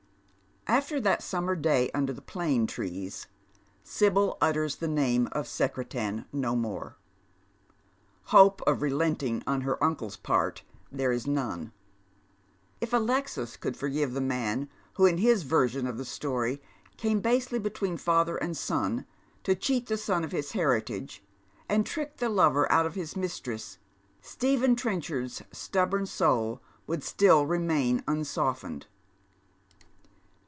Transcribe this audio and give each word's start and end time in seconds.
After 0.67 1.01
that 1.01 1.21
summer 1.21 1.57
day 1.57 1.91
under 1.93 2.13
the 2.13 2.21
plane 2.21 2.65
trees, 2.65 3.27
Sibyl 3.83 4.37
utters 4.39 4.77
the 4.77 4.87
came 4.87 5.27
of 5.33 5.45
Secretan 5.45 6.25
no 6.31 6.55
more. 6.55 6.95
Hope 8.25 8.61
of 8.65 8.81
relenting 8.81 9.43
on 9.45 9.61
her 9.61 9.83
uncle's 9.83 10.15
part 10.15 10.63
there 10.89 11.11
is 11.11 11.27
none. 11.27 11.73
If 12.79 12.93
Alexis 12.93 13.57
could 13.57 13.75
forgive 13.75 14.13
the 14.13 14.21
man 14.21 14.69
who 14.93 15.05
in 15.05 15.17
his 15.17 15.43
■version 15.43 15.89
of 15.89 15.97
the 15.97 16.05
story 16.05 16.61
came 16.95 17.19
basely 17.19 17.59
between 17.59 17.97
father 17.97 18.37
and 18.37 18.57
eon 18.69 19.05
to 19.43 19.55
cheat 19.55 19.87
the 19.87 19.97
son 19.97 20.23
of 20.23 20.31
his 20.31 20.53
heritage, 20.53 21.21
and 21.67 21.85
tricked 21.85 22.19
the 22.19 22.29
lover 22.29 22.71
out 22.71 22.85
of 22.85 22.95
his 22.95 23.17
mistress, 23.17 23.77
Stephen 24.21 24.77
Trenchard's 24.77 25.41
stubborn 25.51 26.05
soul 26.05 26.61
would 26.87 27.03
still 27.03 27.45
remain 27.45 28.01
unsoft^ned. 28.03 28.83